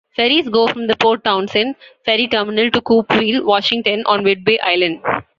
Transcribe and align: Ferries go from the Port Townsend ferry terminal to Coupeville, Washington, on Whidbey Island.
Ferries 0.15 0.49
go 0.49 0.65
from 0.67 0.87
the 0.87 0.95
Port 0.95 1.23
Townsend 1.23 1.75
ferry 2.05 2.27
terminal 2.27 2.71
to 2.71 2.81
Coupeville, 2.81 3.45
Washington, 3.45 4.01
on 4.07 4.23
Whidbey 4.23 4.57
Island. 4.63 5.01